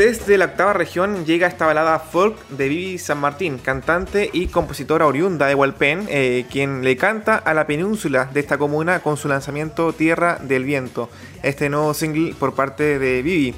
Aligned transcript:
Desde 0.00 0.38
la 0.38 0.46
octava 0.46 0.72
región 0.72 1.26
llega 1.26 1.46
esta 1.46 1.66
balada 1.66 1.98
folk 1.98 2.48
de 2.48 2.70
Vivi 2.70 2.96
San 2.96 3.18
Martín, 3.18 3.58
cantante 3.58 4.30
y 4.32 4.46
compositora 4.46 5.04
oriunda 5.06 5.44
de 5.44 5.54
Hualpén, 5.54 6.06
eh, 6.08 6.46
quien 6.50 6.82
le 6.82 6.96
canta 6.96 7.36
a 7.36 7.52
la 7.52 7.66
península 7.66 8.24
de 8.24 8.40
esta 8.40 8.56
comuna 8.56 9.00
con 9.00 9.18
su 9.18 9.28
lanzamiento 9.28 9.92
Tierra 9.92 10.38
del 10.40 10.64
Viento, 10.64 11.10
este 11.42 11.68
nuevo 11.68 11.92
single 11.92 12.34
por 12.34 12.54
parte 12.54 12.98
de 12.98 13.20
Vivi. 13.20 13.54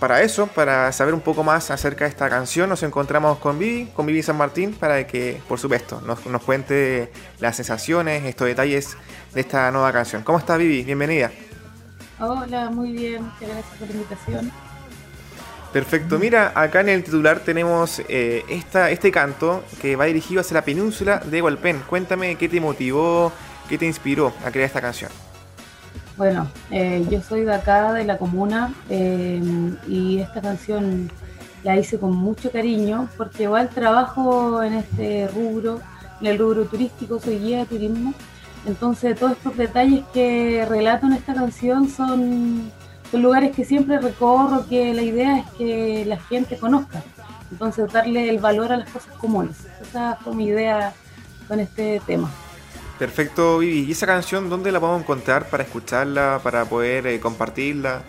Para 0.00 0.22
eso, 0.22 0.48
para 0.48 0.90
saber 0.90 1.14
un 1.14 1.20
poco 1.20 1.44
más 1.44 1.70
acerca 1.70 2.06
de 2.06 2.10
esta 2.10 2.28
canción, 2.28 2.68
nos 2.68 2.82
encontramos 2.82 3.38
con 3.38 3.56
Vivi, 3.56 3.86
con 3.94 4.04
Vivi 4.04 4.24
San 4.24 4.38
Martín, 4.38 4.72
para 4.72 5.06
que, 5.06 5.40
por 5.46 5.60
supuesto, 5.60 6.00
nos, 6.00 6.26
nos 6.26 6.42
cuente 6.42 7.12
las 7.38 7.54
sensaciones, 7.54 8.24
estos 8.24 8.48
detalles 8.48 8.96
de 9.32 9.40
esta 9.42 9.70
nueva 9.70 9.92
canción. 9.92 10.24
¿Cómo 10.24 10.40
está 10.40 10.56
Vivi? 10.56 10.82
Bienvenida. 10.82 11.30
Hola, 12.18 12.68
muy 12.68 12.90
bien, 12.90 13.30
gracias 13.40 13.64
por 13.78 13.86
la 13.86 13.94
invitación. 13.94 14.71
Perfecto, 15.72 16.18
mira, 16.18 16.52
acá 16.54 16.82
en 16.82 16.90
el 16.90 17.02
titular 17.02 17.40
tenemos 17.40 18.02
eh, 18.06 18.44
este 18.48 19.10
canto 19.10 19.64
que 19.80 19.96
va 19.96 20.04
dirigido 20.04 20.42
hacia 20.42 20.54
la 20.54 20.64
península 20.64 21.18
de 21.18 21.40
Hualpén. 21.40 21.80
Cuéntame 21.88 22.36
qué 22.36 22.46
te 22.46 22.60
motivó, 22.60 23.32
qué 23.70 23.78
te 23.78 23.86
inspiró 23.86 24.34
a 24.44 24.50
crear 24.50 24.66
esta 24.66 24.82
canción. 24.82 25.10
Bueno, 26.18 26.46
eh, 26.70 27.06
yo 27.10 27.22
soy 27.22 27.44
de 27.44 27.54
acá, 27.54 27.94
de 27.94 28.04
la 28.04 28.18
comuna, 28.18 28.74
eh, 28.90 29.40
y 29.88 30.18
esta 30.18 30.42
canción 30.42 31.10
la 31.64 31.78
hice 31.78 31.98
con 31.98 32.14
mucho 32.14 32.50
cariño 32.50 33.08
porque 33.16 33.44
igual 33.44 33.70
trabajo 33.70 34.62
en 34.62 34.74
este 34.74 35.26
rubro, 35.28 35.80
en 36.20 36.26
el 36.26 36.38
rubro 36.38 36.64
turístico, 36.66 37.18
soy 37.18 37.38
guía 37.38 37.60
de 37.60 37.66
turismo. 37.66 38.12
Entonces 38.66 39.18
todos 39.18 39.32
estos 39.32 39.56
detalles 39.56 40.04
que 40.12 40.66
relato 40.68 41.06
en 41.06 41.14
esta 41.14 41.32
canción 41.32 41.88
son 41.88 42.70
son 43.12 43.20
lugares 43.20 43.54
que 43.54 43.66
siempre 43.66 43.98
recorro, 43.98 44.66
que 44.66 44.94
la 44.94 45.02
idea 45.02 45.40
es 45.40 45.50
que 45.58 46.04
la 46.06 46.18
gente 46.18 46.56
conozca. 46.56 47.02
Entonces, 47.50 47.92
darle 47.92 48.30
el 48.30 48.38
valor 48.38 48.72
a 48.72 48.78
las 48.78 48.88
cosas 48.88 49.14
comunes. 49.18 49.66
Esa 49.82 50.16
fue 50.16 50.34
mi 50.34 50.46
idea 50.46 50.94
con 51.46 51.60
este 51.60 52.00
tema. 52.06 52.30
Perfecto, 52.98 53.58
Vivi. 53.58 53.84
¿Y 53.86 53.92
esa 53.92 54.06
canción 54.06 54.48
dónde 54.48 54.72
la 54.72 54.80
podemos 54.80 55.02
encontrar 55.02 55.46
para 55.50 55.62
escucharla, 55.62 56.40
para 56.42 56.64
poder 56.64 57.06
eh, 57.06 57.20
compartirla? 57.20 58.00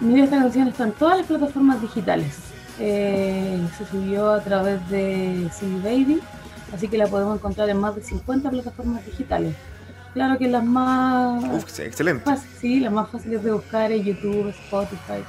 Mira, 0.00 0.24
esta 0.24 0.38
canción 0.38 0.68
está 0.68 0.84
en 0.84 0.92
todas 0.92 1.18
las 1.18 1.26
plataformas 1.26 1.82
digitales. 1.82 2.38
Eh, 2.78 3.60
se 3.76 3.84
subió 3.84 4.30
a 4.30 4.40
través 4.40 4.88
de 4.88 5.50
CD 5.52 5.78
Baby, 5.84 6.20
así 6.74 6.88
que 6.88 6.96
la 6.96 7.06
podemos 7.06 7.36
encontrar 7.36 7.68
en 7.68 7.76
más 7.76 7.94
de 7.94 8.02
50 8.02 8.48
plataformas 8.48 9.04
digitales. 9.04 9.54
Claro 10.14 10.38
que 10.38 10.48
las 10.48 10.64
más. 10.64 11.42
Uf, 11.44 11.80
excelente. 11.80 12.30
sí, 12.60 12.80
las 12.80 12.92
más 12.92 13.08
fáciles 13.10 13.42
de 13.42 13.52
buscar 13.52 13.90
es 13.92 14.04
YouTube, 14.04 14.48
Spotify. 14.48 15.24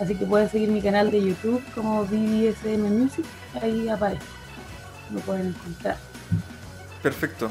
Así 0.00 0.14
que 0.14 0.26
pueden 0.26 0.48
seguir 0.48 0.70
mi 0.70 0.80
canal 0.80 1.10
de 1.10 1.22
YouTube 1.22 1.62
como 1.74 2.04
BDSM 2.04 2.82
Music. 2.90 3.24
Ahí 3.60 3.88
aparece. 3.88 4.22
Lo 5.12 5.20
pueden 5.20 5.48
encontrar. 5.48 5.96
Perfecto. 7.02 7.50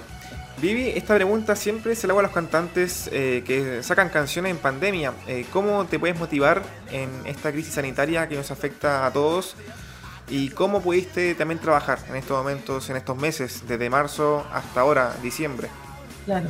Vivi, 0.62 0.90
esta 0.90 1.14
pregunta 1.14 1.56
siempre 1.56 1.96
se 1.96 2.08
la 2.08 2.14
hago 2.14 2.20
a 2.20 2.24
los 2.24 2.32
cantantes 2.32 3.10
eh, 3.12 3.44
que 3.46 3.84
sacan 3.84 4.10
canciones 4.10 4.52
en 4.52 4.58
pandemia. 4.58 5.14
Eh, 5.28 5.46
¿Cómo 5.54 5.86
te 5.86 6.00
puedes 6.00 6.18
motivar 6.18 6.64
en 6.92 7.10
esta 7.26 7.52
crisis 7.52 7.76
sanitaria 7.76 8.28
que 8.28 8.36
nos 8.36 8.50
afecta 8.50 9.06
a 9.06 9.14
todos? 9.14 9.56
¿Y 10.30 10.50
cómo 10.50 10.82
pudiste 10.82 11.36
también 11.36 11.60
trabajar 11.60 12.00
en 12.10 12.16
estos 12.16 12.38
momentos, 12.38 12.90
en 12.90 12.98
estos 12.98 13.16
meses, 13.18 13.64
desde 13.68 13.90
marzo 13.90 14.46
hasta 14.52 14.82
ahora, 14.82 15.14
diciembre? 15.22 15.70
Claro. 16.28 16.50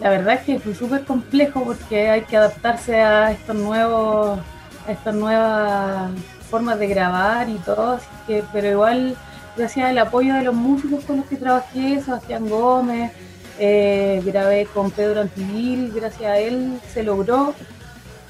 La 0.00 0.10
verdad 0.10 0.34
es 0.34 0.40
que 0.42 0.58
fue 0.58 0.74
súper 0.74 1.04
complejo 1.04 1.62
porque 1.62 2.10
hay 2.10 2.22
que 2.22 2.36
adaptarse 2.36 3.00
a 3.00 3.30
estos 3.30 3.54
nuevos, 3.54 4.40
a 4.86 4.92
estas 4.92 5.14
nuevas 5.14 6.10
formas 6.50 6.78
de 6.80 6.88
grabar 6.88 7.48
y 7.48 7.54
todo, 7.54 7.92
así 7.92 8.06
que, 8.26 8.42
pero 8.52 8.68
igual 8.68 9.16
gracias 9.56 9.88
al 9.88 9.98
apoyo 9.98 10.34
de 10.34 10.42
los 10.42 10.54
músicos 10.54 11.04
con 11.04 11.18
los 11.18 11.26
que 11.26 11.36
trabajé, 11.36 12.00
Sebastián 12.02 12.48
Gómez, 12.48 13.12
eh, 13.60 14.20
grabé 14.24 14.66
con 14.66 14.90
Pedro 14.90 15.20
Antivil, 15.22 15.92
gracias 15.94 16.30
a 16.30 16.38
él 16.38 16.80
se 16.92 17.04
logró 17.04 17.54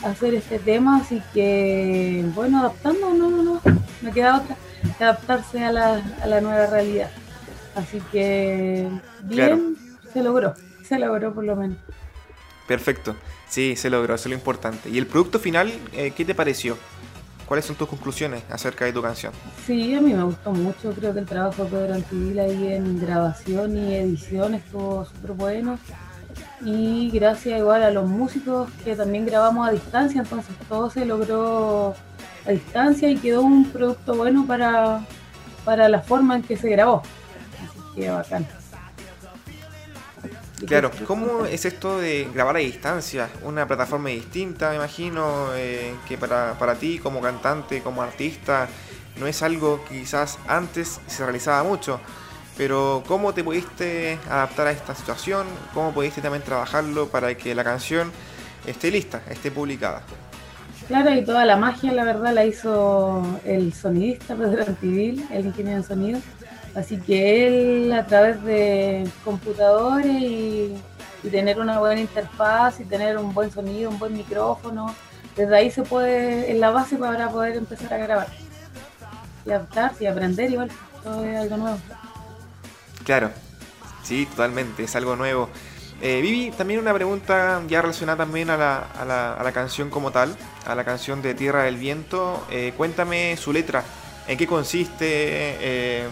hacer 0.05 0.35
este 0.35 0.59
tema, 0.59 0.99
así 0.99 1.23
que 1.33 2.23
bueno, 2.35 2.61
adaptando, 2.61 3.15
no, 3.15 3.31
no, 3.31 3.43
no, 3.43 3.61
me 4.03 4.13
queda 4.13 4.37
otra, 4.37 4.57
que 4.99 5.05
adaptarse 5.05 5.65
a 5.65 5.73
la, 5.73 6.03
a 6.23 6.27
la 6.27 6.41
nueva 6.43 6.67
realidad. 6.67 7.11
Así 7.75 8.01
que 8.13 8.89
bien, 9.25 9.77
se 10.13 10.23
logró 10.23 10.55
se 10.87 10.99
logró 10.99 11.35
por 11.35 11.45
lo 11.45 11.57
menos. 11.57 11.79
Perfecto, 12.67 13.15
sí, 13.49 13.77
se 13.77 13.91
logró, 13.91 14.15
eso 14.15 14.29
es 14.29 14.31
lo 14.31 14.35
importante. 14.35 14.89
¿Y 14.91 14.99
el 14.99 15.07
producto 15.07 15.39
final, 15.39 15.73
eh, 15.93 16.13
qué 16.17 16.25
te 16.25 16.35
pareció? 16.35 16.77
¿Cuáles 17.47 17.65
son 17.65 17.77
tus 17.77 17.89
conclusiones 17.89 18.43
acerca 18.51 18.85
de 18.87 18.93
tu 18.93 19.01
canción? 19.01 19.33
Sí, 19.65 19.95
a 19.95 20.01
mí 20.01 20.13
me 20.13 20.25
gustó 20.25 20.51
mucho, 20.51 20.93
creo 20.93 21.15
que 21.15 21.21
el 21.21 21.27
trabajo 21.27 21.65
de 21.65 21.71
Pedro 21.71 21.95
Antivil 21.95 22.41
ahí 22.41 22.73
en 22.73 23.01
grabación 23.01 23.77
y 23.77 23.95
edición 23.95 24.55
estuvo 24.55 25.05
súper 25.05 25.33
bueno. 25.33 25.79
Y 26.65 27.11
gracias 27.11 27.61
igual 27.61 27.85
a 27.85 27.91
los 27.91 28.09
músicos 28.09 28.69
que 28.85 28.97
también 28.97 29.27
grabamos 29.27 29.69
a 29.69 29.71
distancia, 29.71 30.23
entonces 30.23 30.57
todo 30.69 30.91
se 30.91 31.05
logró 31.05 31.95
a 32.47 32.51
distancia 32.51 33.09
y 33.11 33.17
quedó 33.17 33.43
un 33.43 33.67
producto 33.67 34.17
bueno 34.17 34.45
para, 34.45 35.07
para 35.65 35.89
la 35.89 36.01
forma 36.01 36.37
en 36.37 36.43
que 36.43 36.57
se 36.57 36.69
grabó. 36.69 37.03
Así 37.63 38.01
que 38.01 38.11
bacán. 38.11 38.47
Claro, 40.69 40.91
¿cómo 41.07 41.47
es 41.47 41.65
esto 41.65 41.99
de 41.99 42.29
grabar 42.35 42.57
a 42.57 42.59
distancia? 42.59 43.29
Una 43.43 43.67
plataforma 43.67 44.09
distinta, 44.09 44.71
me 44.71 44.77
imagino, 44.77 45.55
eh, 45.55 45.95
que 46.09 46.19
para, 46.19 46.59
para 46.59 46.75
ti 46.75 46.99
como 46.99 47.21
cantante, 47.21 47.83
como 47.83 48.03
artista, 48.03 48.69
no 49.21 49.27
es 49.27 49.43
algo 49.43 49.85
que 49.89 50.01
quizás 50.01 50.39
antes 50.49 51.01
se 51.07 51.25
realizaba 51.25 51.63
mucho. 51.63 52.01
Pero 52.57 53.03
¿cómo 53.07 53.33
te 53.35 53.45
pudiste 53.45 54.19
adaptar 54.29 54.67
a 54.69 54.71
esta 54.73 54.95
situación? 54.95 55.47
¿Cómo 55.75 55.93
pudiste 55.93 56.21
también 56.21 56.43
trabajarlo 56.43 57.09
para 57.09 57.35
que 57.37 57.55
la 57.55 57.63
canción 57.63 58.11
esté 58.67 58.91
lista, 58.91 59.23
esté 59.31 59.51
publicada? 59.51 60.03
Claro, 60.89 61.13
y 61.13 61.25
toda 61.25 61.45
la 61.45 61.57
magia, 61.57 61.93
la 61.93 62.05
verdad, 62.05 62.33
la 62.33 62.45
hizo 62.45 63.41
el 63.45 63.73
sonidista 63.73 64.37
Pedro 64.37 64.65
Antivil, 64.67 65.27
el 65.31 65.47
ingeniero 65.47 65.83
de 65.83 65.87
sonido. 65.87 66.21
Así 66.77 66.99
que 66.99 67.47
él 67.47 67.93
a 67.93 68.07
través 68.07 68.43
de 68.45 69.09
computadores 69.25 70.07
y, 70.07 70.75
tener 71.31 71.59
una 71.59 71.81
buena 71.81 72.01
interfaz 72.01 72.79
y 72.79 72.85
tener 72.85 73.19
un 73.19 73.35
buen 73.35 73.51
sonido, 73.51 73.91
un 73.91 73.99
buen 73.99 74.13
micrófono, 74.13 74.95
desde 75.35 75.57
ahí 75.57 75.73
se 75.73 75.83
puede, 75.83 76.53
en 76.53 76.61
la 76.61 76.71
base 76.71 76.97
para 76.99 77.29
poder 77.31 77.57
empezar 77.57 77.93
a 77.95 77.97
grabar 77.97 78.29
y 79.45 79.51
adaptarse 79.51 80.05
y 80.05 80.07
aprender 80.07 80.53
igual, 80.53 80.71
todo 81.03 81.25
es 81.25 81.37
algo 81.37 81.57
nuevo. 81.57 81.79
Claro, 83.05 83.33
sí, 84.05 84.27
totalmente, 84.27 84.85
es 84.85 84.95
algo 84.95 85.17
nuevo. 85.17 85.49
Eh, 86.01 86.21
Vivi, 86.21 86.53
también 86.53 86.79
una 86.79 86.95
pregunta 86.95 87.61
ya 87.67 87.83
relacionada 87.83 88.19
también 88.19 88.49
a 88.51 88.57
la, 88.57 88.79
a, 88.79 89.05
la, 89.05 89.33
a 89.33 89.43
la, 89.43 89.51
canción 89.51 89.91
como 89.91 90.13
tal, 90.13 90.37
a 90.65 90.77
la 90.77 90.85
canción 90.85 91.23
de 91.23 91.35
Tierra 91.35 91.65
del 91.65 91.77
Viento. 91.77 92.47
Eh, 92.53 92.73
cuéntame 92.77 93.37
su 93.37 93.53
letra, 93.53 93.83
en 94.29 94.39
qué 94.39 94.47
consiste, 94.47 95.07
eh, 95.09 96.07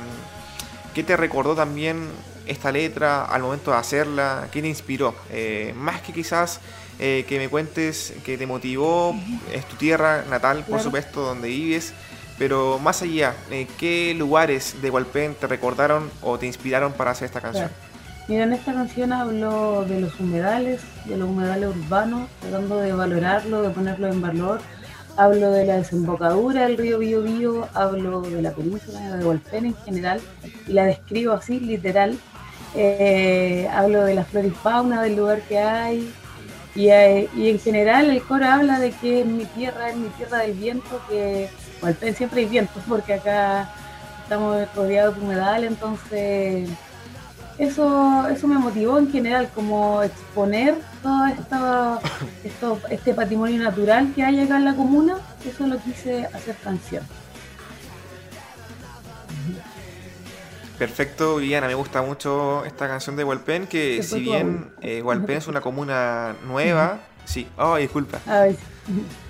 ¿Qué 0.94 1.02
te 1.02 1.16
recordó 1.16 1.56
también 1.56 2.08
esta 2.46 2.70
letra 2.70 3.24
al 3.24 3.42
momento 3.42 3.72
de 3.72 3.78
hacerla? 3.78 4.46
¿Qué 4.52 4.62
te 4.62 4.68
inspiró? 4.68 5.12
Eh, 5.30 5.74
más 5.76 6.00
que 6.02 6.12
quizás 6.12 6.60
eh, 7.00 7.24
que 7.28 7.38
me 7.38 7.48
cuentes 7.48 8.14
que 8.24 8.38
te 8.38 8.46
motivó, 8.46 9.12
es 9.52 9.66
tu 9.66 9.74
tierra 9.74 10.24
natal, 10.30 10.64
por 10.68 10.80
supuesto, 10.80 11.22
donde 11.22 11.48
vives, 11.48 11.92
pero 12.38 12.78
más 12.78 13.02
allá, 13.02 13.34
eh, 13.50 13.66
¿qué 13.76 14.14
lugares 14.16 14.80
de 14.80 14.90
Hualpén 14.90 15.34
te 15.34 15.48
recordaron 15.48 16.08
o 16.22 16.38
te 16.38 16.46
inspiraron 16.46 16.92
para 16.92 17.10
hacer 17.10 17.26
esta 17.26 17.40
canción? 17.40 17.70
Mira, 18.28 18.44
en 18.44 18.52
esta 18.52 18.72
canción 18.72 19.12
hablo 19.12 19.84
de 19.84 20.00
los 20.00 20.18
humedales, 20.20 20.80
de 21.06 21.16
los 21.16 21.28
humedales 21.28 21.70
urbanos, 21.70 22.28
tratando 22.40 22.78
de 22.78 22.92
valorarlo, 22.92 23.62
de 23.62 23.70
ponerlo 23.70 24.06
en 24.06 24.22
valor, 24.22 24.60
hablo 25.16 25.50
de 25.50 25.66
la 25.66 25.76
desembocadura 25.76 26.66
del 26.66 26.76
río 26.76 26.98
Biobío, 26.98 27.68
hablo 27.74 28.22
de 28.22 28.42
la 28.42 28.52
península 28.52 29.16
de 29.16 29.24
Hualpén 29.24 29.66
en 29.66 29.76
general 29.84 30.20
y 30.66 30.72
la 30.72 30.84
describo 30.84 31.32
así, 31.32 31.60
literal. 31.60 32.18
Eh, 32.74 33.68
hablo 33.72 34.04
de 34.04 34.14
la 34.14 34.24
flora 34.24 34.48
y 34.48 34.50
fauna 34.50 35.02
del 35.02 35.16
lugar 35.16 35.42
que 35.42 35.60
hay 35.60 36.12
y, 36.74 36.88
eh, 36.88 37.28
y, 37.36 37.50
en 37.50 37.60
general 37.60 38.10
el 38.10 38.20
coro 38.22 38.46
habla 38.46 38.80
de 38.80 38.90
que 38.90 39.20
es 39.20 39.26
mi 39.26 39.44
tierra, 39.44 39.90
es 39.90 39.96
mi 39.96 40.08
tierra 40.08 40.38
del 40.38 40.54
viento, 40.54 41.00
que 41.08 41.48
Hualpén 41.80 42.16
siempre 42.16 42.40
hay 42.40 42.46
viento 42.46 42.80
porque 42.88 43.14
acá 43.14 43.72
estamos 44.24 44.66
rodeados 44.74 45.16
de 45.16 45.22
humedal, 45.22 45.64
entonces 45.64 46.68
eso, 47.58 48.26
eso 48.28 48.48
me 48.48 48.58
motivó 48.58 48.98
en 48.98 49.10
general, 49.10 49.50
como 49.54 50.02
exponer 50.02 50.76
todo 51.02 52.00
esto, 52.44 52.80
este 52.90 53.14
patrimonio 53.14 53.62
natural 53.62 54.12
que 54.14 54.22
hay 54.22 54.40
acá 54.40 54.56
en 54.56 54.64
la 54.64 54.74
comuna, 54.74 55.18
eso 55.46 55.66
lo 55.66 55.78
quise 55.78 56.26
hacer 56.26 56.56
canción. 56.56 57.04
Perfecto, 60.78 61.36
Viviana, 61.36 61.68
me 61.68 61.74
gusta 61.74 62.02
mucho 62.02 62.64
esta 62.64 62.88
canción 62.88 63.14
de 63.14 63.22
Hualpén, 63.22 63.68
que 63.68 64.02
si 64.02 64.20
bien 64.20 64.72
eh, 64.80 65.02
Hualpén 65.02 65.36
es 65.36 65.46
una 65.46 65.60
comuna 65.60 66.34
nueva, 66.46 66.98
sí, 67.24 67.46
oh, 67.56 67.76
disculpa. 67.76 68.18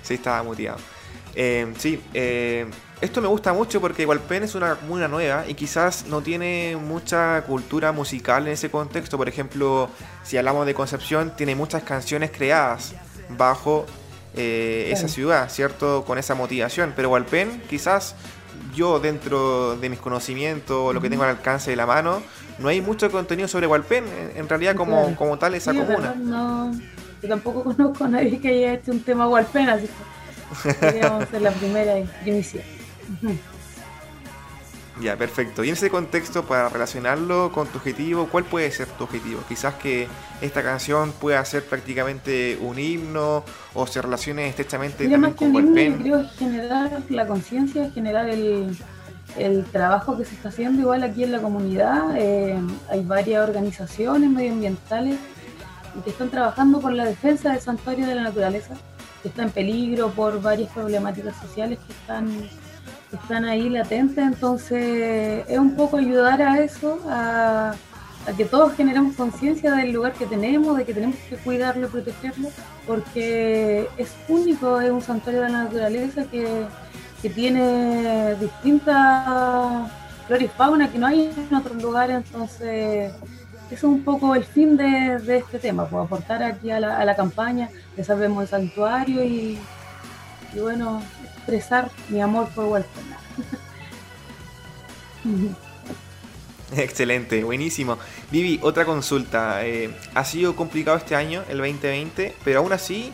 Sí, 0.01 0.15
estaba 0.15 0.41
muteado. 0.41 0.79
Eh, 1.35 1.73
sí, 1.77 2.01
eh, 2.13 2.65
esto 3.01 3.21
me 3.21 3.27
gusta 3.27 3.51
mucho 3.51 3.81
porque 3.81 4.05
Hualpén 4.05 4.43
es 4.43 4.55
una 4.55 4.75
comuna 4.75 5.07
nueva 5.07 5.43
y 5.47 5.53
quizás 5.53 6.05
no 6.07 6.21
tiene 6.21 6.77
mucha 6.77 7.43
cultura 7.45 7.91
musical 7.91 8.47
en 8.47 8.53
ese 8.53 8.69
contexto. 8.71 9.17
Por 9.17 9.27
ejemplo, 9.27 9.89
si 10.23 10.37
hablamos 10.37 10.65
de 10.65 10.73
Concepción, 10.73 11.33
tiene 11.35 11.55
muchas 11.55 11.83
canciones 11.83 12.31
creadas 12.31 12.95
bajo 13.37 13.85
eh, 14.33 14.89
esa 14.91 15.07
ciudad, 15.07 15.49
¿cierto? 15.49 16.05
Con 16.05 16.17
esa 16.17 16.35
motivación. 16.35 16.93
Pero 16.95 17.09
Hualpén, 17.09 17.61
quizás 17.69 18.15
yo 18.73 18.99
dentro 18.99 19.75
de 19.75 19.89
mis 19.89 19.99
conocimientos, 19.99 20.93
lo 20.93 21.01
que 21.01 21.09
tengo 21.09 21.23
al 21.23 21.31
alcance 21.31 21.69
de 21.69 21.75
la 21.75 21.85
mano, 21.85 22.21
no 22.59 22.69
hay 22.69 22.79
mucho 22.79 23.11
contenido 23.11 23.49
sobre 23.49 23.67
Hualpén, 23.67 24.05
en, 24.35 24.47
realidad 24.47 24.75
como, 24.75 25.15
como 25.17 25.37
tal 25.37 25.55
esa 25.55 25.73
comuna. 25.73 26.15
no, 26.17 26.71
yo 27.21 27.29
tampoco 27.29 27.63
conozco 27.75 28.05
a 28.05 28.07
nadie 28.07 28.39
que 28.39 28.47
haya 28.47 28.73
hecho 28.73 28.91
un 28.91 29.01
tema 29.01 29.27
Hualpén, 29.27 29.69
así 29.69 29.87
que 29.87 29.93
queríamos 30.79 31.31
la 31.31 31.51
primera 31.51 31.93
primicia. 32.21 32.61
Ya, 35.01 35.17
perfecto. 35.17 35.63
Y 35.63 35.67
en 35.67 35.73
ese 35.73 35.89
contexto, 35.89 36.45
para 36.45 36.69
relacionarlo 36.69 37.51
con 37.51 37.67
tu 37.67 37.79
objetivo, 37.79 38.29
¿cuál 38.31 38.45
puede 38.45 38.71
ser 38.71 38.87
tu 38.87 39.03
objetivo? 39.03 39.41
Quizás 39.47 39.73
que 39.75 40.07
esta 40.41 40.63
canción 40.63 41.11
pueda 41.11 41.43
ser 41.43 41.65
prácticamente 41.65 42.57
un 42.61 42.79
himno 42.79 43.43
o 43.73 43.87
se 43.87 44.01
relacione 44.01 44.47
estrechamente 44.47 45.07
también 45.07 45.33
con 45.33 45.53
un 45.53 45.77
himno, 45.77 45.97
creo 46.01 46.29
generar 46.37 47.01
la 47.09 47.27
conciencia, 47.27 47.91
generar 47.91 48.29
el, 48.29 48.77
el, 49.37 49.65
trabajo 49.65 50.17
que 50.17 50.23
se 50.23 50.33
está 50.33 50.47
haciendo 50.47 50.81
igual 50.81 51.03
aquí 51.03 51.25
en 51.25 51.33
la 51.33 51.41
comunidad. 51.41 52.15
Eh, 52.15 52.57
hay 52.89 53.03
varias 53.03 53.45
organizaciones 53.45 54.29
medioambientales 54.29 55.17
que 56.05 56.09
están 56.09 56.29
trabajando 56.29 56.79
por 56.79 56.93
la 56.93 57.03
defensa 57.03 57.51
del 57.51 57.59
santuario 57.59 58.07
de 58.07 58.15
la 58.15 58.23
naturaleza, 58.23 58.75
que 59.25 59.29
está 59.29 59.41
en 59.41 59.49
peligro 59.49 60.11
por 60.11 60.39
varias 60.39 60.71
problemáticas 60.71 61.35
sociales 61.37 61.79
que 61.87 61.93
están 61.93 62.27
están 63.11 63.45
ahí 63.45 63.69
latentes, 63.69 64.19
entonces 64.19 65.45
es 65.47 65.57
un 65.57 65.75
poco 65.75 65.97
ayudar 65.97 66.43
a 66.43 66.59
eso, 66.59 66.99
a, 67.09 67.73
que 68.37 68.45
todos 68.45 68.73
generemos 68.73 69.15
conciencia 69.15 69.73
del 69.73 69.93
lugar 69.93 70.13
que 70.13 70.27
tenemos, 70.27 70.77
de 70.77 70.85
que 70.85 70.93
tenemos 70.93 71.15
que 71.27 71.37
cuidarlo 71.37 71.87
y 71.87 71.89
protegerlo, 71.89 72.49
porque 72.85 73.87
es 73.97 74.11
único, 74.27 74.79
es 74.79 74.91
un 74.91 75.01
santuario 75.01 75.41
de 75.41 75.49
la 75.49 75.63
naturaleza 75.63 76.25
que, 76.25 76.65
tiene 77.33 78.35
distintas 78.35 79.91
flora 80.27 80.43
y 80.43 80.47
fauna 80.47 80.91
que 80.91 80.99
no 80.99 81.07
hay 81.07 81.31
en 81.49 81.55
otros 81.55 81.81
lugares, 81.81 82.17
entonces 82.17 83.13
eso 83.71 83.75
es 83.75 83.83
un 83.83 84.03
poco 84.03 84.35
el 84.35 84.43
fin 84.43 84.77
de, 84.77 85.15
este 85.37 85.59
tema, 85.59 85.87
pues 85.87 86.05
aportar 86.05 86.43
aquí 86.43 86.71
a 86.71 86.79
la, 86.79 87.15
campaña, 87.15 87.69
que 87.95 88.03
sabemos 88.03 88.43
el 88.43 88.49
santuario 88.49 89.23
y, 89.23 89.59
y 90.53 90.59
bueno, 90.59 91.01
expresar 91.35 91.89
mi 92.09 92.21
amor 92.21 92.47
por 92.49 92.65
Walter. 92.65 93.03
Excelente, 96.75 97.43
buenísimo. 97.43 97.97
Vivi, 98.31 98.59
otra 98.61 98.85
consulta. 98.85 99.65
Eh, 99.65 99.95
ha 100.13 100.25
sido 100.25 100.55
complicado 100.55 100.97
este 100.97 101.15
año, 101.15 101.43
el 101.49 101.57
2020, 101.57 102.35
pero 102.43 102.59
aún 102.59 102.73
así 102.73 103.11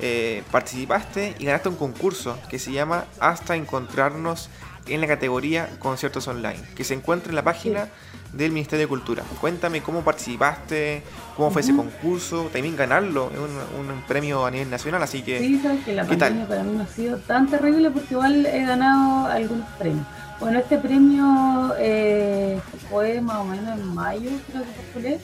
eh, 0.00 0.42
participaste 0.50 1.34
y 1.38 1.44
ganaste 1.44 1.68
un 1.68 1.76
concurso 1.76 2.38
que 2.48 2.58
se 2.58 2.72
llama 2.72 3.04
Hasta 3.20 3.56
Encontrarnos 3.56 4.48
en 4.86 5.00
la 5.00 5.06
categoría 5.06 5.68
Conciertos 5.78 6.26
Online, 6.28 6.60
que 6.74 6.84
se 6.84 6.94
encuentra 6.94 7.30
en 7.30 7.36
la 7.36 7.44
página 7.44 7.88
del 8.36 8.52
Ministerio 8.52 8.84
de 8.84 8.88
Cultura. 8.88 9.22
Cuéntame 9.40 9.82
cómo 9.82 10.02
participaste, 10.02 11.02
cómo 11.36 11.50
fue 11.50 11.62
ese 11.62 11.74
concurso, 11.74 12.48
también 12.52 12.76
ganarlo, 12.76 13.30
es 13.32 13.38
un, 13.38 14.02
premio 14.08 14.44
a 14.44 14.50
nivel 14.50 14.70
nacional, 14.70 15.02
así 15.02 15.22
que... 15.22 15.38
Sí, 15.38 15.60
sabes 15.62 15.84
que 15.84 15.94
la 15.94 16.04
pandemia 16.04 16.46
para 16.46 16.62
mí 16.62 16.76
no 16.76 16.82
ha 16.82 16.86
sido 16.86 17.16
tan 17.18 17.48
terrible 17.48 17.90
porque 17.90 18.14
igual 18.14 18.46
he 18.46 18.64
ganado 18.64 19.26
algunos 19.26 19.68
premios. 19.78 20.06
Bueno, 20.40 20.58
este 20.58 20.78
premio 20.78 21.74
eh, 21.78 22.60
fue 22.90 23.20
más 23.20 23.36
o 23.38 23.44
menos 23.44 23.78
en 23.78 23.94
mayo, 23.94 24.30
creo 24.50 24.62
que 24.62 24.70
postulé, 24.70 25.20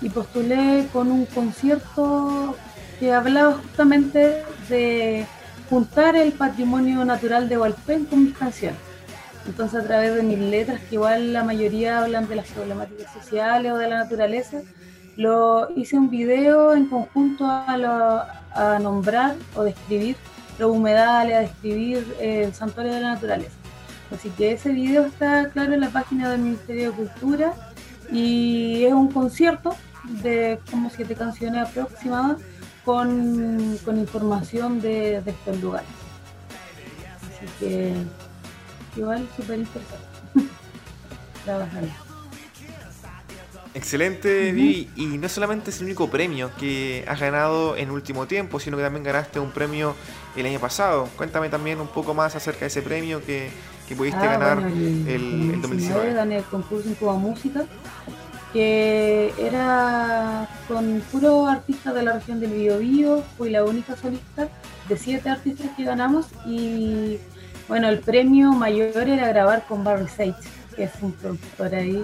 y 0.00 0.08
postulé 0.08 0.88
con 0.92 1.12
un 1.12 1.26
concierto 1.26 2.56
que 2.98 3.12
hablaba 3.12 3.54
justamente 3.54 4.42
de 4.68 5.26
juntar 5.68 6.16
el 6.16 6.32
patrimonio 6.32 7.04
natural 7.04 7.48
de 7.48 7.58
Hualpén 7.58 8.04
con 8.06 8.24
mis 8.24 8.36
canciones. 8.36 8.87
Entonces 9.46 9.80
a 9.80 9.86
través 9.86 10.14
de 10.14 10.22
mis 10.22 10.38
letras, 10.38 10.80
que 10.88 10.96
igual 10.96 11.32
la 11.32 11.42
mayoría 11.44 12.00
hablan 12.02 12.28
de 12.28 12.36
las 12.36 12.48
problemáticas 12.48 13.12
sociales 13.12 13.72
o 13.72 13.78
de 13.78 13.88
la 13.88 13.98
naturaleza, 13.98 14.60
lo 15.16 15.68
hice 15.76 15.96
un 15.96 16.10
video 16.10 16.74
en 16.74 16.86
conjunto 16.86 17.44
a, 17.46 18.78
nombrar 18.80 19.36
o 19.54 19.62
describir 19.62 20.16
los 20.58 20.70
humedales, 20.70 21.36
a 21.36 21.40
describir 21.40 22.06
el 22.20 22.52
santuario 22.54 22.92
de 22.94 23.00
la 23.00 23.14
naturaleza. 23.14 23.56
Así 24.12 24.30
que 24.30 24.52
ese 24.52 24.70
video 24.70 25.06
está 25.06 25.48
claro 25.50 25.74
en 25.74 25.80
la 25.80 25.90
página 25.90 26.30
del 26.30 26.40
Ministerio 26.40 26.90
de 26.90 26.96
Cultura 26.96 27.52
y 28.10 28.84
es 28.84 28.92
un 28.92 29.12
concierto 29.12 29.76
de 30.22 30.58
como 30.70 30.90
siete 30.90 31.14
canciones 31.14 31.68
aproximadas 31.68 32.38
con, 32.84 33.78
información 33.86 34.80
de, 34.80 35.20
de 35.20 35.30
estos 35.30 35.60
lugares. 35.60 35.88
Así 37.26 37.46
que 37.60 37.94
igual 38.96 39.28
súper 39.36 39.58
interesante 39.58 40.06
trabajar. 41.44 41.84
Excelente, 43.74 44.48
y 44.96 45.04
no 45.18 45.28
solamente 45.28 45.70
es 45.70 45.78
el 45.78 45.86
único 45.86 46.08
premio 46.10 46.50
que 46.58 47.04
has 47.06 47.20
ganado 47.20 47.76
en 47.76 47.90
último 47.90 48.26
tiempo, 48.26 48.58
sino 48.58 48.76
que 48.76 48.82
también 48.82 49.04
ganaste 49.04 49.38
un 49.38 49.52
premio 49.52 49.94
el 50.36 50.46
año 50.46 50.58
pasado. 50.58 51.08
Cuéntame 51.16 51.48
también 51.48 51.80
un 51.80 51.88
poco 51.88 52.14
más 52.14 52.34
acerca 52.34 52.60
de 52.60 52.66
ese 52.66 52.82
premio 52.82 53.22
que, 53.24 53.50
pudiste 53.96 54.18
ah, 54.20 54.38
ganar 54.38 54.58
el, 54.58 55.06
el, 55.08 55.62
2019. 55.62 56.12
Gané 56.12 56.38
el 56.38 56.44
concurso 56.44 56.88
en 56.88 56.94
Cuba 56.94 57.14
Música, 57.14 57.66
que 58.52 59.32
era 59.38 60.48
con 60.66 61.02
puro 61.12 61.46
artistas 61.46 61.94
de 61.94 62.02
la 62.02 62.14
región 62.14 62.40
del 62.40 62.52
Biobío. 62.52 63.22
Fui 63.36 63.50
la 63.50 63.64
única 63.64 63.96
solista 63.96 64.48
de 64.88 64.96
siete 64.96 65.28
artistas 65.28 65.70
que 65.76 65.84
ganamos 65.84 66.26
y 66.46 67.18
bueno, 67.68 67.88
el 67.88 68.00
premio 68.00 68.52
mayor 68.52 69.08
era 69.08 69.28
grabar 69.28 69.66
con 69.66 69.84
Barry 69.84 70.08
Sage, 70.08 70.34
que 70.74 70.84
es 70.84 70.92
un 71.02 71.12
productor 71.12 71.74
ahí 71.74 72.02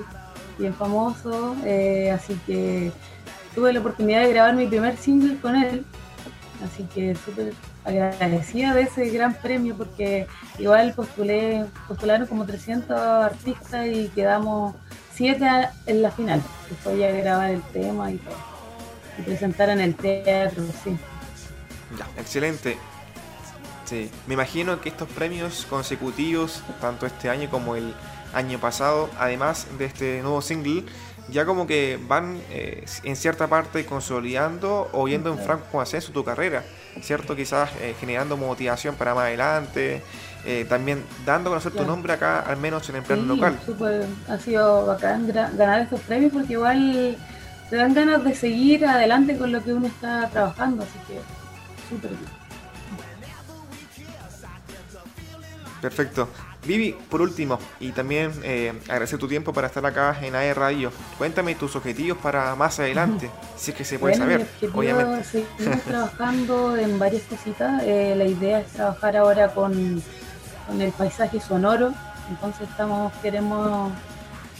bien 0.59 0.75
famoso, 0.75 1.57
eh, 1.65 2.11
así 2.11 2.39
que 2.47 2.93
tuve 3.55 3.73
la 3.73 3.81
oportunidad 3.81 4.23
de 4.23 4.33
grabar 4.33 4.55
mi 4.55 4.67
primer 4.67 4.97
single 4.97 5.39
con 5.41 5.57
él, 5.57 5.85
así 6.65 6.85
que 6.95 7.15
súper 7.15 7.55
agradecida 7.85 8.75
de 8.75 8.83
ese 8.83 9.09
gran 9.11 9.35
premio 9.35 9.77
porque 9.77 10.27
igual 10.59 10.93
postulé, 10.95 11.65
postularon 11.89 12.27
como 12.27 12.45
300 12.45 12.99
artistas 12.99 13.87
y 13.87 14.09
quedamos 14.09 14.75
7 15.15 15.47
en 15.87 16.03
la 16.03 16.11
final, 16.11 16.43
fue 16.83 16.99
ya 16.99 17.11
grabar 17.11 17.51
el 17.51 17.63
tema 17.63 18.11
y 18.11 18.19
todo, 18.19 18.37
y 19.19 19.23
presentar 19.23 19.71
en 19.71 19.81
el 19.81 19.95
teatro, 19.95 20.63
sí. 20.83 20.97
Ya, 21.99 22.07
excelente. 22.21 22.77
Sí, 23.85 24.11
me 24.27 24.35
imagino 24.35 24.81
que 24.81 24.89
estos 24.89 25.09
premios 25.09 25.67
consecutivos, 25.69 26.63
tanto 26.81 27.07
este 27.07 27.29
año 27.29 27.51
como 27.51 27.77
el 27.77 27.95
año 28.33 28.59
pasado, 28.59 29.11
además 29.19 29.67
de 29.79 29.85
este 29.85 30.23
nuevo 30.23 30.41
single, 30.41 30.85
ya 31.29 31.47
como 31.47 31.67
que 31.67 31.99
van 32.07 32.41
eh, 32.51 32.85
en 33.03 33.17
cierta 33.17 33.47
parte 33.47 33.87
consolidando 33.87 34.91
o 34.93 35.09
yendo 35.09 35.33
en 35.33 35.39
franco 35.39 35.81
ascenso 35.81 36.13
tu 36.13 36.25
carrera, 36.25 36.65
¿cierto? 37.01 37.35
Quizás 37.35 37.71
eh, 37.81 37.95
generando 37.99 38.37
motivación 38.37 38.95
para 38.95 39.15
más 39.15 39.25
adelante, 39.25 40.03
eh, 40.45 40.67
también 40.69 41.03
dando 41.25 41.51
a 41.51 41.53
conocer 41.53 41.73
tu 41.73 41.85
nombre 41.85 42.13
acá, 42.13 42.41
al 42.41 42.59
menos 42.59 42.89
en 42.91 42.97
el 42.97 43.03
plano 43.03 43.23
local. 43.23 43.59
ha 44.29 44.39
sido 44.39 44.87
bacán 44.87 45.27
ganar 45.29 45.83
estos 45.83 46.01
premios 46.01 46.33
porque 46.33 46.53
igual 46.55 47.17
te 47.71 47.77
dan 47.77 47.95
ganas 47.95 48.23
de 48.23 48.35
seguir 48.35 48.85
adelante 48.85 49.37
con 49.39 49.53
lo 49.53 49.63
que 49.63 49.73
uno 49.73 49.87
está 49.87 50.29
trabajando, 50.29 50.83
así 50.83 50.99
que 51.07 51.21
súper 51.89 52.11
bien. 52.11 52.44
Perfecto. 55.85 56.31
Vivi, 56.65 56.97
por 57.11 57.21
último, 57.21 57.59
y 57.79 57.93
también 57.93 58.33
eh, 58.43 58.73
agradecer 58.89 59.19
tu 59.19 59.29
tiempo 59.29 59.53
para 59.53 59.67
estar 59.67 59.85
acá 59.85 60.17
en 60.23 60.35
AE 60.35 60.55
Radio. 60.55 60.91
Cuéntame 61.19 61.55
tus 61.57 61.77
objetivos 61.77 62.17
para 62.17 62.55
más 62.55 62.81
adelante, 62.81 63.29
si 63.55 63.73
es 63.73 63.77
que 63.77 63.85
se 63.85 63.99
puede 63.99 64.15
saber, 64.15 64.47
obviamente. 64.73 65.25
Seguimos 65.25 65.83
trabajando 65.83 66.75
en 66.79 66.99
varias 66.99 67.25
cositas. 67.25 67.83
Eh, 67.85 68.15
la 68.17 68.25
idea 68.25 68.61
es 68.61 68.69
trabajar 68.69 69.15
ahora 69.19 69.49
con, 69.49 70.03
el 70.81 70.93
paisaje 70.93 71.39
sonoro. 71.39 71.93
Entonces 72.31 72.67
estamos 72.67 73.13
queremos 73.21 73.93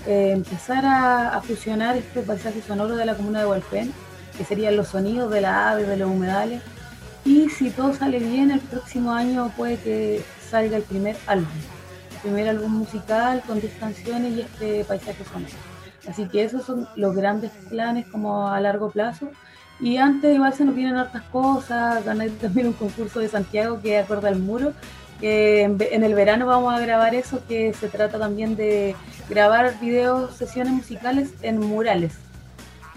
eh, 0.07 0.33
empezar 0.33 0.85
a, 0.85 1.41
fusionar 1.41 1.97
este 1.97 2.21
paisaje 2.21 2.61
sonoro 2.61 2.97
de 2.97 3.07
la 3.07 3.15
comuna 3.15 3.39
de 3.39 3.47
Hualpén, 3.47 3.95
que 4.37 4.45
serían 4.45 4.77
los 4.77 4.89
sonidos 4.89 5.33
de 5.33 5.41
la 5.41 5.71
ave, 5.71 5.85
de 5.85 5.97
los 5.97 6.11
humedales. 6.11 6.61
Y 7.25 7.49
si 7.49 7.71
todo 7.71 7.95
sale 7.95 8.19
bien, 8.19 8.51
el 8.51 8.61
próximo 8.61 9.15
año 9.15 9.51
puede 9.57 9.79
que 9.79 10.23
salga 10.55 10.77
el 10.77 10.85
primer 10.85 11.17
álbum, 11.27 11.59
el 12.13 12.21
primer 12.21 12.49
álbum 12.49 12.71
musical 12.71 13.43
con 13.45 13.61
10 13.61 13.73
canciones 13.75 14.37
y 14.37 14.41
este 14.43 14.85
paisaje 14.85 15.25
sonoro. 15.25 15.53
Así 16.09 16.29
que 16.29 16.45
esos 16.45 16.65
son 16.65 16.87
los 16.95 17.17
grandes 17.17 17.51
planes 17.69 18.07
como 18.07 18.47
a 18.47 18.61
largo 18.61 18.89
plazo. 18.89 19.31
Y 19.81 19.97
antes 19.97 20.33
igual 20.33 20.55
se 20.55 20.65
nos 20.65 20.77
vienen 20.77 20.95
hartas 20.95 21.25
cosas, 21.25 22.05
gané 22.05 22.31
también 22.31 22.69
un 22.69 22.73
concurso 22.75 23.19
de 23.19 23.29
Santiago 23.29 23.81
que 23.83 23.99
acorda 23.99 24.29
al 24.29 24.39
muro, 24.39 24.75
que 25.21 25.63
en, 25.63 26.05
el 26.05 26.15
verano 26.15 26.47
vamos 26.47 26.73
a 26.73 26.79
grabar 26.79 27.17
eso, 27.17 27.43
que 27.49 27.75
se 27.75 27.89
trata 27.89 28.21
también 28.21 28.55
de 28.55 28.95
grabar 29.29 29.81
videos, 29.81 30.37
sesiones 30.37 30.73
musicales 30.73 31.35
en 31.43 31.59
murales. 31.59 32.13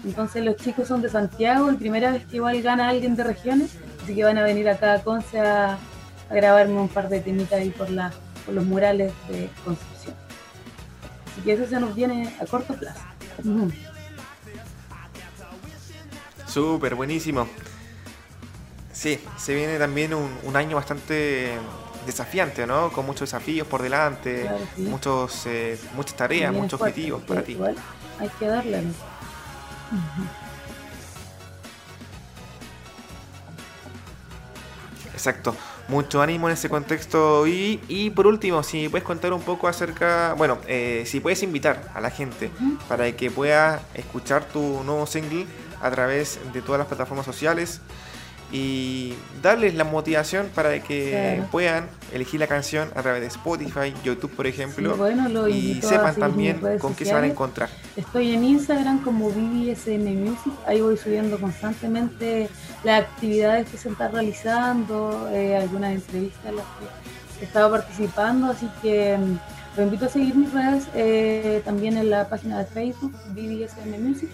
Entonces 0.04 0.44
los 0.44 0.54
chicos 0.54 0.86
son 0.86 1.02
de 1.02 1.08
Santiago 1.08 1.72
y 1.72 1.74
primera 1.74 2.12
vez 2.12 2.24
que 2.24 2.36
igual 2.36 2.62
gana 2.62 2.88
alguien 2.88 3.16
de 3.16 3.24
regiones, 3.24 3.76
así 4.04 4.14
que 4.14 4.22
van 4.22 4.38
a 4.38 4.44
venir 4.44 4.68
acá 4.68 4.92
a 4.92 5.02
Conce 5.02 5.40
a, 5.40 5.76
grabarme 6.34 6.80
un 6.80 6.88
par 6.88 7.08
de 7.08 7.20
temitas 7.20 7.60
ahí 7.60 7.70
por, 7.70 7.90
la, 7.90 8.12
por 8.44 8.54
los 8.54 8.64
murales 8.64 9.12
de 9.28 9.48
Concepción. 9.64 10.14
Así 11.26 11.40
que 11.42 11.52
eso 11.52 11.66
se 11.66 11.80
nos 11.80 11.94
viene 11.94 12.34
a 12.40 12.46
corto 12.46 12.74
plazo. 12.74 13.00
Súper, 16.46 16.94
buenísimo. 16.94 17.46
Sí, 18.92 19.20
se 19.36 19.54
viene 19.54 19.78
también 19.78 20.12
un, 20.12 20.56
año 20.56 20.76
bastante 20.76 21.56
desafiante, 22.04 22.66
¿no? 22.66 22.90
Con 22.90 23.06
muchos 23.06 23.30
desafíos 23.30 23.66
por 23.68 23.80
delante, 23.82 24.50
muchos, 24.78 25.46
eh, 25.46 25.78
muchas 25.94 26.16
tareas, 26.16 26.52
muchos 26.52 26.80
objetivos 26.80 27.22
para 27.22 27.42
ti. 27.42 27.56
hay 28.18 28.28
que 28.40 28.46
darle. 28.46 28.82
Exacto. 35.12 35.54
Mucho 35.88 36.20
ánimo 36.20 36.48
en 36.48 36.54
ese 36.54 36.68
contexto. 36.68 37.46
Y, 37.46 37.80
y 37.88 38.10
por 38.10 38.26
último, 38.26 38.62
si 38.62 38.88
puedes 38.88 39.04
contar 39.04 39.32
un 39.32 39.40
poco 39.40 39.68
acerca, 39.68 40.34
bueno, 40.36 40.58
eh, 40.66 41.04
si 41.06 41.20
puedes 41.20 41.42
invitar 41.42 41.90
a 41.94 42.00
la 42.00 42.10
gente 42.10 42.50
para 42.88 43.10
que 43.12 43.30
pueda 43.30 43.80
escuchar 43.94 44.44
tu 44.44 44.82
nuevo 44.84 45.06
single 45.06 45.46
a 45.80 45.90
través 45.90 46.38
de 46.52 46.60
todas 46.62 46.78
las 46.78 46.88
plataformas 46.88 47.24
sociales, 47.24 47.80
y 48.50 49.14
darles 49.42 49.74
la 49.74 49.84
motivación 49.84 50.48
para 50.54 50.82
que 50.82 51.42
puedan 51.50 51.86
elegir 52.12 52.40
la 52.40 52.46
canción 52.46 52.88
a 52.94 53.02
través 53.02 53.20
de 53.20 53.26
Spotify, 53.26 53.92
YouTube, 54.04 54.34
por 54.34 54.46
ejemplo, 54.46 54.96
y 55.48 55.80
sepan 55.82 56.14
también 56.14 56.60
con 56.78 56.94
qué 56.94 57.04
se 57.04 57.12
van 57.12 57.24
a 57.24 57.26
encontrar. 57.26 57.68
Estoy 57.96 58.32
en 58.32 58.44
Instagram 58.44 59.02
como 59.02 59.28
VVSM 59.30 60.14
Music, 60.14 60.52
ahí 60.66 60.80
voy 60.80 60.96
subiendo 60.96 61.38
constantemente 61.38 62.48
las 62.84 63.02
actividades 63.02 63.68
que 63.68 63.76
se 63.76 63.90
están 63.90 64.12
realizando, 64.12 65.28
eh, 65.32 65.56
algunas 65.56 65.92
entrevistas 65.92 66.44
en 66.46 66.56
las 66.56 66.64
que 66.64 67.42
he 67.42 67.44
estado 67.44 67.70
participando, 67.70 68.46
así 68.46 68.68
que 68.80 69.18
mm, 69.18 69.38
los 69.76 69.84
invito 69.84 70.06
a 70.06 70.08
seguir 70.08 70.34
mis 70.34 70.52
redes, 70.52 70.84
eh, 70.94 71.60
también 71.64 71.96
en 71.96 72.10
la 72.10 72.28
página 72.28 72.58
de 72.58 72.66
Facebook, 72.66 73.12
VVSM 73.34 74.00
Music 74.00 74.30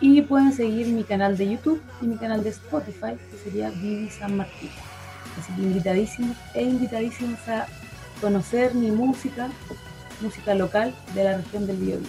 y 0.00 0.22
pueden 0.22 0.52
seguir 0.52 0.88
mi 0.88 1.04
canal 1.04 1.36
de 1.36 1.50
YouTube 1.50 1.82
y 2.00 2.06
mi 2.06 2.16
canal 2.16 2.42
de 2.42 2.50
Spotify, 2.50 3.16
que 3.30 3.38
sería 3.42 3.70
Vivi 3.70 4.08
San 4.10 4.36
Martín. 4.36 4.70
Así 5.38 5.52
que 5.54 5.62
invitadísimos 5.62 6.36
e 6.54 6.62
invitadísimos 6.62 7.38
a 7.48 7.66
conocer 8.20 8.74
mi 8.74 8.90
música, 8.90 9.48
música 10.20 10.54
local 10.54 10.94
de 11.14 11.24
la 11.24 11.36
región 11.38 11.66
del 11.66 11.76
Biobío. 11.76 12.08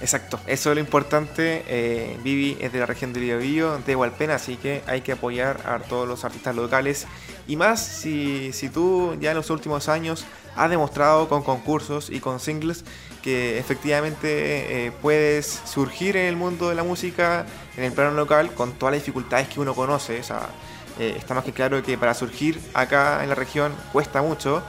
Exacto, 0.00 0.40
eso 0.46 0.70
es 0.70 0.74
lo 0.74 0.80
importante. 0.80 1.62
Eh, 1.68 2.18
Vivi 2.24 2.56
es 2.60 2.72
de 2.72 2.80
la 2.80 2.86
región 2.86 3.12
del 3.12 3.22
Biobío, 3.22 3.78
de 3.78 3.94
Hualpena, 3.94 4.34
así 4.34 4.56
que 4.56 4.82
hay 4.86 5.02
que 5.02 5.12
apoyar 5.12 5.60
a 5.64 5.78
todos 5.78 6.08
los 6.08 6.24
artistas 6.24 6.56
locales. 6.56 7.06
Y 7.46 7.56
más 7.56 7.84
si, 7.84 8.52
si 8.52 8.68
tú 8.68 9.16
ya 9.20 9.30
en 9.30 9.36
los 9.36 9.50
últimos 9.50 9.88
años 9.88 10.24
has 10.56 10.70
demostrado 10.70 11.28
con 11.28 11.42
concursos 11.42 12.10
y 12.10 12.20
con 12.20 12.40
singles 12.40 12.84
que 13.22 13.58
efectivamente 13.58 14.86
eh, 14.86 14.92
puedes 15.00 15.62
surgir 15.64 16.16
en 16.16 16.26
el 16.26 16.36
mundo 16.36 16.68
de 16.68 16.74
la 16.74 16.82
música 16.82 17.46
en 17.76 17.84
el 17.84 17.92
plano 17.92 18.12
local 18.12 18.52
con 18.52 18.72
todas 18.72 18.94
las 18.94 19.02
dificultades 19.02 19.48
que 19.48 19.60
uno 19.60 19.74
conoce. 19.74 20.20
Eh, 20.98 21.14
está 21.16 21.32
más 21.32 21.44
que 21.44 21.52
claro 21.52 21.82
que 21.82 21.96
para 21.96 22.12
surgir 22.12 22.60
acá 22.74 23.22
en 23.22 23.28
la 23.30 23.34
región 23.34 23.72
cuesta 23.92 24.20
mucho. 24.20 24.62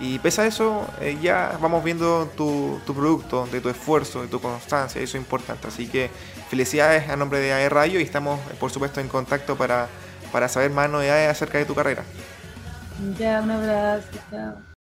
Y 0.00 0.18
pese 0.18 0.42
a 0.42 0.46
eso, 0.46 0.86
eh, 1.00 1.16
ya 1.20 1.56
vamos 1.60 1.82
viendo 1.82 2.30
tu, 2.36 2.80
tu, 2.84 2.94
producto, 2.94 3.46
de 3.50 3.60
tu 3.60 3.68
esfuerzo, 3.68 4.22
de 4.22 4.28
tu 4.28 4.40
constancia, 4.40 5.00
eso 5.00 5.16
es 5.16 5.22
importante. 5.22 5.68
Así 5.68 5.86
que 5.86 6.10
felicidades 6.50 7.08
a 7.08 7.16
nombre 7.16 7.38
de 7.38 7.52
AE 7.52 7.68
Radio 7.68 8.00
y 8.00 8.02
estamos, 8.02 8.38
por 8.58 8.70
supuesto, 8.70 9.00
en 9.00 9.08
contacto 9.08 9.56
para, 9.56 9.88
para 10.34 10.48
saber 10.48 10.72
más 10.72 10.90
novedades 10.90 11.30
acerca 11.30 11.58
de 11.58 11.64
tu 11.64 11.76
carrera. 11.76 12.02
Ya, 13.16 13.40
un 13.40 13.52
abrazo, 13.52 14.08
chao. 14.32 14.73